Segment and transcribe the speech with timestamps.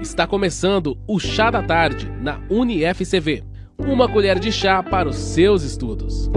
[0.00, 3.42] Está começando o Chá da Tarde na UniFCV.
[3.76, 6.30] Uma colher de chá para os seus estudos.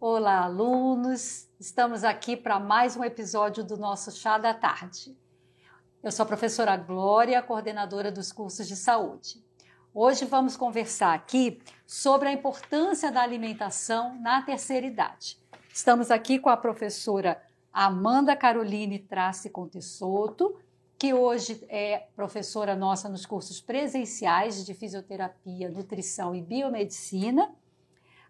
[0.00, 1.48] Olá, alunos!
[1.60, 5.16] Estamos aqui para mais um episódio do nosso Chá da Tarde.
[6.02, 9.40] Eu sou a professora Glória, coordenadora dos cursos de saúde.
[9.94, 15.38] Hoje vamos conversar aqui sobre a importância da alimentação na terceira idade.
[15.72, 17.40] Estamos aqui com a professora
[17.72, 20.58] Amanda Caroline Trace Contessoto,
[21.02, 27.52] que hoje é professora nossa nos cursos presenciais de fisioterapia, nutrição e biomedicina.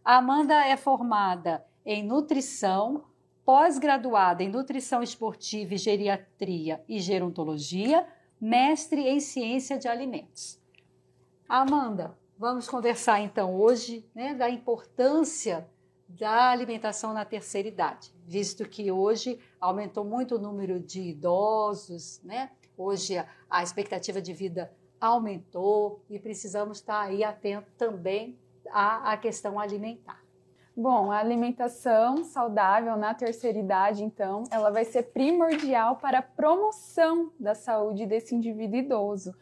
[0.03, 3.05] A Amanda é formada em nutrição,
[3.45, 8.09] pós-graduada em nutrição esportiva e geriatria e gerontologia,
[8.41, 10.59] mestre em ciência de alimentos.
[11.47, 15.69] Amanda, vamos conversar então hoje né, da importância
[16.09, 22.51] da alimentação na terceira idade, visto que hoje aumentou muito o número de idosos, né?
[22.83, 23.17] Hoje
[23.49, 28.37] a, expectativa de vida aumentou e precisamos estar aí atento também
[28.71, 30.21] à, à questão alimentar.
[30.77, 37.31] Bom, a alimentação saudável na terceira idade, então, ela vai ser primordial para a promoção
[37.39, 39.33] da saúde desse indivíduo idoso.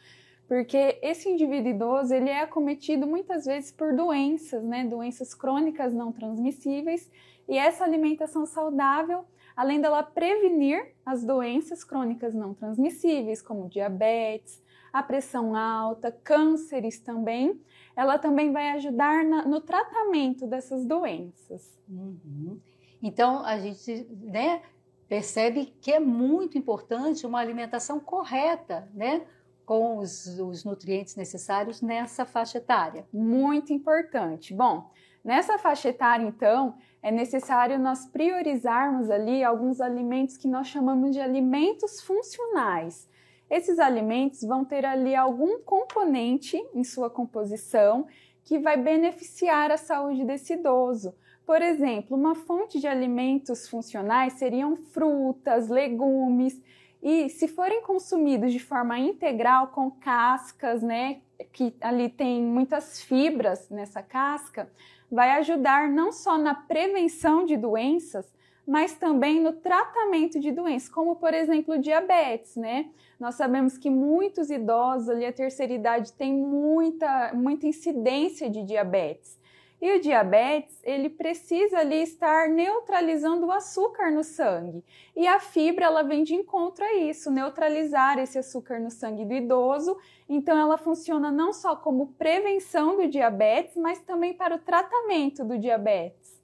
[0.47, 6.13] Porque esse indivíduo idoso ele é acometido muitas vezes por doenças, né, doenças crônicas não
[6.13, 7.09] transmissíveis,
[7.49, 9.25] e essa alimentação saudável,
[9.61, 17.61] além dela prevenir as doenças crônicas não transmissíveis, como diabetes, a pressão alta, cânceres também,
[17.95, 21.79] ela também vai ajudar na, no tratamento dessas doenças.
[21.87, 22.59] Uhum.
[23.03, 24.63] Então a gente, né,
[25.07, 29.27] percebe que é muito importante uma alimentação correta, né?
[29.67, 33.07] com os, os nutrientes necessários nessa faixa etária.
[33.13, 34.55] Muito importante.
[34.55, 34.91] Bom,
[35.25, 41.21] nessa faixa etária, então, é necessário nós priorizarmos ali alguns alimentos que nós chamamos de
[41.21, 43.09] alimentos funcionais.
[43.49, 48.07] Esses alimentos vão ter ali algum componente em sua composição
[48.45, 51.15] que vai beneficiar a saúde desse idoso.
[51.45, 56.61] Por exemplo, uma fonte de alimentos funcionais seriam frutas, legumes
[57.03, 61.21] e se forem consumidos de forma integral, com cascas, né,
[61.53, 64.71] que ali tem muitas fibras nessa casca,
[65.11, 68.33] vai ajudar não só na prevenção de doenças,
[68.67, 72.91] mas também no tratamento de doenças, como por exemplo diabetes, né?
[73.19, 79.40] Nós sabemos que muitos idosos ali a terceira idade têm muita, muita incidência de diabetes.
[79.81, 84.85] E o diabetes, ele precisa ali estar neutralizando o açúcar no sangue.
[85.17, 89.33] E a fibra, ela vem de encontro a isso, neutralizar esse açúcar no sangue do
[89.33, 89.97] idoso.
[90.29, 95.59] Então, ela funciona não só como prevenção do diabetes, mas também para o tratamento do
[95.59, 96.39] diabetes.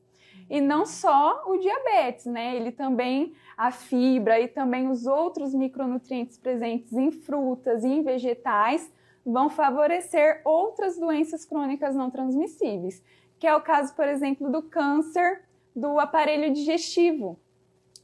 [0.48, 2.56] E não só o diabetes, né?
[2.56, 8.90] Ele também, a fibra e também os outros micronutrientes presentes em frutas e em vegetais
[9.26, 13.02] vão favorecer outras doenças crônicas não transmissíveis
[13.38, 15.42] que é o caso, por exemplo, do câncer
[15.74, 17.38] do aparelho digestivo.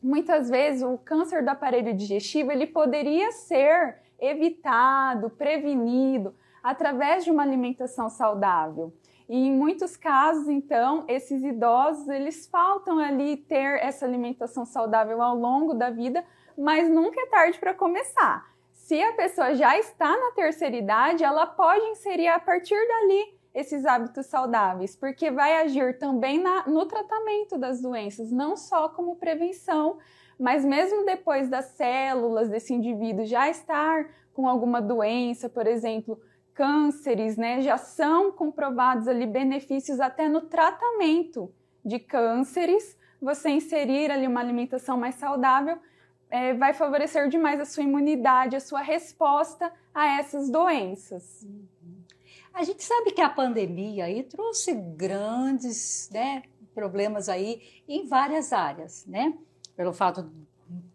[0.03, 7.43] Muitas vezes o câncer do aparelho digestivo ele poderia ser evitado, prevenido através de uma
[7.43, 8.93] alimentação saudável.
[9.29, 15.35] E em muitos casos, então, esses idosos, eles faltam ali ter essa alimentação saudável ao
[15.35, 16.25] longo da vida,
[16.59, 18.53] mas nunca é tarde para começar.
[18.83, 23.87] Se a pessoa já está na terceira idade, ela pode inserir a partir dali esses
[23.87, 29.99] hábitos saudáveis, porque vai agir também na, no tratamento das doenças, não só como prevenção,
[30.37, 36.21] mas mesmo depois das células desse indivíduo já estar com alguma doença, por exemplo,
[36.53, 41.55] cânceres, né, já são comprovados ali benefícios até no tratamento
[41.85, 42.99] de cânceres.
[43.21, 45.79] Você inserir ali uma alimentação mais saudável
[46.33, 51.47] é, vai favorecer demais a sua imunidade, a sua resposta a essas doenças.
[52.55, 56.43] A gente sabe que a pandemia aí trouxe grandes né,
[56.75, 59.37] problemas aí em várias áreas, né?
[59.77, 60.33] Pelo fato,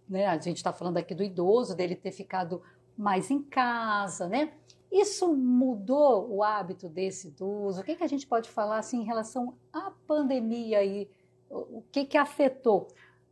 [0.10, 2.64] né, a gente está falando aqui do idoso, dele ter ficado
[2.98, 4.52] mais em casa, né?
[4.92, 7.82] Isso mudou o hábito desse idoso?
[7.82, 11.08] O que, que a gente pode falar assim, em relação à pandemia aí?
[11.48, 12.88] O que, que afetou?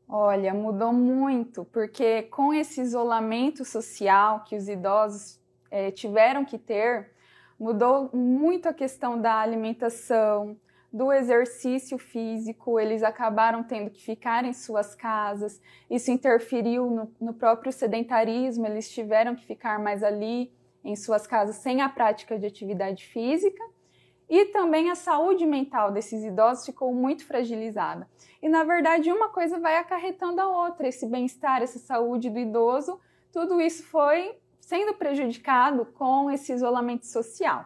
[0.08, 5.40] Olha, mudou muito, porque com esse isolamento social que os idosos
[5.72, 7.12] é, tiveram que ter,
[7.60, 10.58] mudou muito a questão da alimentação,
[10.96, 17.34] do exercício físico, eles acabaram tendo que ficar em suas casas, isso interferiu no, no,
[17.34, 20.54] próprio sedentarismo, eles tiveram que ficar mais ali
[20.86, 23.62] em suas casas sem a prática de atividade física.
[24.30, 28.08] E também a saúde mental desses idosos ficou muito fragilizada.
[28.42, 33.00] E na verdade, uma coisa vai acarretando a outra, esse bem-estar, essa saúde do idoso
[33.36, 37.66] tudo isso foi sendo prejudicado com esse isolamento social.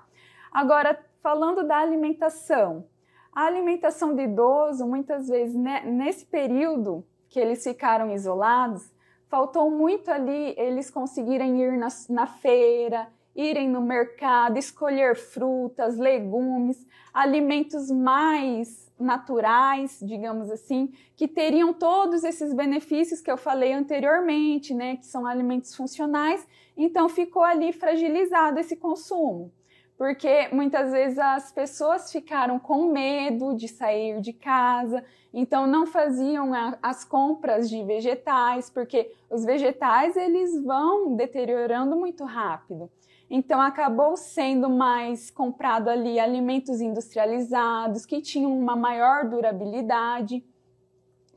[0.51, 2.87] Agora, falando da alimentação,
[3.31, 8.91] a alimentação do idoso, muitas vezes, né, nesse período que eles ficaram isolados,
[9.27, 16.85] faltou muito ali eles conseguirem ir na, na feira, irem no mercado, escolher frutas, legumes,
[17.13, 24.97] alimentos mais naturais, digamos assim, que teriam todos esses benefícios que eu falei anteriormente, né,
[24.97, 26.45] que são alimentos funcionais.
[26.75, 29.51] Então ficou ali fragilizado esse consumo
[29.99, 35.03] porque muitas vezes as pessoas ficaram com medo de sair de casa,
[35.33, 42.23] então não faziam a, as compras de vegetais, porque os vegetais eles vão deteriorando muito
[42.23, 42.89] rápido.
[43.29, 50.43] Então acabou sendo mais comprado ali alimentos industrializados que tinham uma maior durabilidade.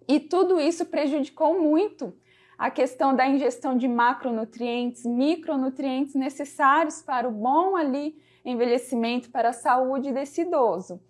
[0.09, 2.15] E tudo isso prejudicou muito
[2.57, 9.53] a questão da ingestão de macronutrientes, micronutrientes necessários para o bom ali envelhecimento, para a
[9.53, 11.01] saúde desse idoso.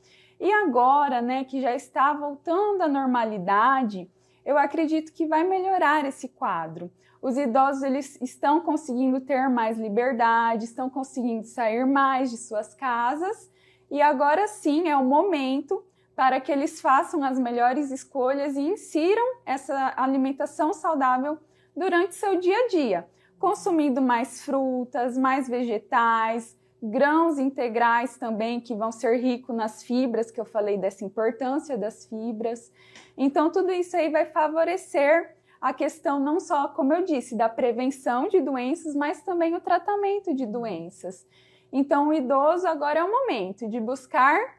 [0.40, 4.10] E agora, né, que já está voltando à normalidade,
[4.44, 6.90] eu acredito que vai melhorar esse quadro.
[7.22, 13.48] Os idosos eles estão conseguindo ter mais liberdade, estão conseguindo sair mais de suas casas,
[13.88, 15.84] e agora sim é o momento
[16.16, 21.38] para que eles façam as melhores escolhas e insiram essa alimentação saudável
[21.76, 23.08] durante seu dia a dia,
[23.38, 30.40] consumindo mais frutas, mais vegetais, grãos integrais também, que vão ser ricos nas fibras, que
[30.40, 32.72] eu falei dessa importância das fibras.
[33.16, 38.26] Então, tudo isso aí vai favorecer a questão não só, como eu disse, da prevenção
[38.26, 41.24] de doenças, mas também o tratamento de doenças.
[41.72, 44.58] Então, o idoso agora é o momento de buscar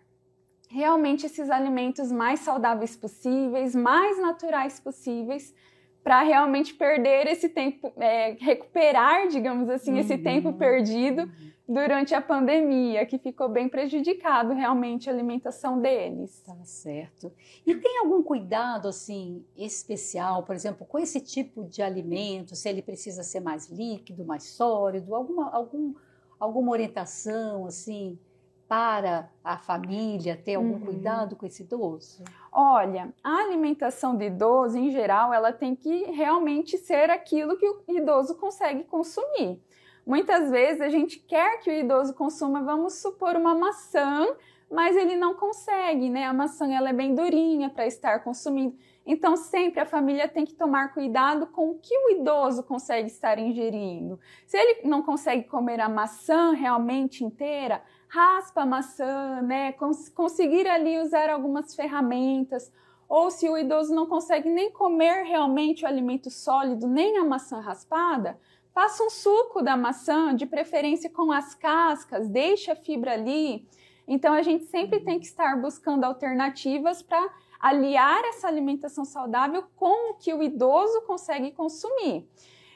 [0.70, 5.54] realmente esses alimentos mais saudáveis possíveis, mais naturais possíveis,
[6.04, 10.00] para realmente perder esse tempo, é, recuperar, digamos assim, uhum.
[10.00, 11.32] esse tempo perdido
[11.68, 16.42] durante a pandemia, que ficou bem prejudicado realmente a alimentação deles.
[16.46, 17.32] Tá certo.
[17.66, 22.82] E tem algum cuidado assim especial, por exemplo, com esse tipo de alimento, se ele
[22.82, 25.94] precisa ser mais líquido, mais sólido, alguma algum,
[26.38, 28.20] alguma orientação assim
[28.68, 30.80] para a família ter algum uhum.
[30.82, 32.24] cuidado com esse idoso?
[32.56, 37.84] Olha, a alimentação do idoso, em geral, ela tem que realmente ser aquilo que o
[37.88, 39.60] idoso consegue consumir.
[40.06, 44.28] Muitas vezes a gente quer que o idoso consuma, vamos supor, uma maçã,
[44.70, 46.26] mas ele não consegue, né?
[46.26, 48.76] A maçã ela é bem durinha para estar consumindo.
[49.06, 53.38] Então, sempre a família tem que tomar cuidado com o que o idoso consegue estar
[53.38, 54.20] ingerindo.
[54.46, 59.74] Se ele não consegue comer a maçã realmente inteira, raspa a maçã, né?
[59.74, 62.72] Cons conseguir ali usar algumas ferramentas.
[63.10, 67.60] Ou se o idoso não consegue nem comer realmente o alimento sólido, nem a maçã
[67.60, 68.40] raspada,
[68.74, 73.68] Faça um suco da maçã, de preferência com as cascas, deixe a fibra ali.
[74.08, 77.24] Então a gente sempre tem que estar buscando alternativas para
[77.64, 82.28] aliar essa alimentação saudável com o que o idoso consegue consumir.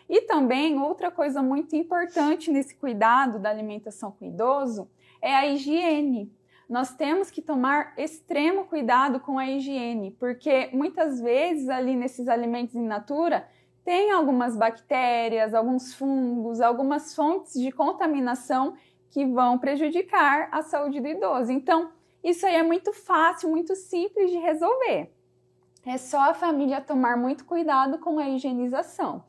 [0.08, 4.90] E também outra coisa muito importante nesse cuidado da alimentação com o idoso
[5.22, 6.32] é a higiene.
[6.70, 12.74] Nós temos que tomar extremo cuidado com a higiene, porque muitas vezes ali nesses alimentos
[12.74, 13.46] in natura
[13.84, 18.74] tem algumas bactérias, alguns fungos, algumas fontes de contaminação
[19.10, 21.52] que vão prejudicar a saúde do idoso.
[21.52, 21.92] Então,
[22.30, 25.12] isso aí é muito fácil, muito simples de resolver.
[25.86, 29.24] É só a família tomar muito cuidado com a higienização.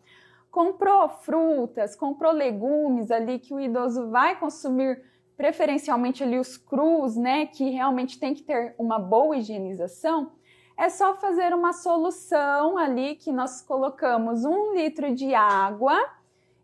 [0.50, 5.04] Comprou frutas, comprou legumes ali que o idoso vai consumir,
[5.36, 10.32] preferencialmente ali os crus, né, que realmente tem que ter uma boa higienização
[10.78, 15.98] é só fazer uma solução ali que nós colocamos um litro de água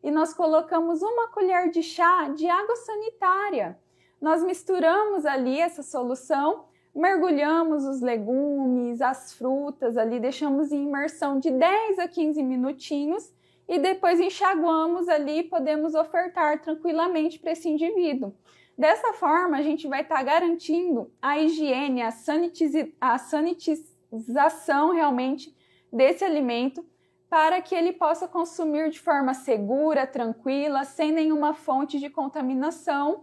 [0.01, 3.77] e nós colocamos uma colher de chá de água sanitária.
[4.25, 6.65] Nós misturamos ali essa solução,
[6.95, 13.31] mergulhamos os legumes, as frutas ali, deixamos em imersão de 10 a 15 minutinhos
[13.69, 18.35] e depois enxaguamos ali e podemos ofertar tranquilamente para esse indivíduo.
[18.79, 24.95] Dessa forma, a gente vai estar tá garantindo a higiene, a, sanitiz a sanitiz utilização
[24.95, 25.55] realmente
[25.93, 26.83] desse alimento
[27.29, 33.23] para que ele possa consumir de forma segura, tranquila, sem nenhuma fonte de contaminação.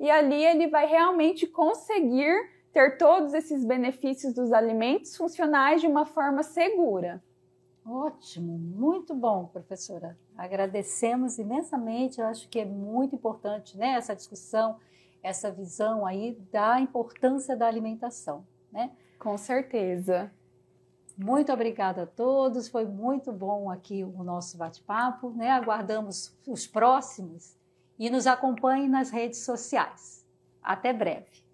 [0.00, 6.06] E ali ele vai realmente conseguir ter todos esses benefícios dos alimentos funcionais de uma
[6.06, 7.22] forma segura.
[7.84, 10.18] Ótimo, muito bom, professora.
[10.36, 12.18] Agradecemos imensamente.
[12.18, 14.78] Eu acho que é muito importante né, essa discussão,
[15.22, 18.92] essa visão aí da importância da alimentação, né?
[19.18, 20.32] Com certeza.
[21.14, 25.50] Muito obrigada a todos, foi muito bom aqui o nosso bate-papo, né?
[25.50, 27.59] Aguardamos os próximos
[28.00, 30.26] e nos acompanhe nas redes sociais.
[30.62, 31.44] Até breve.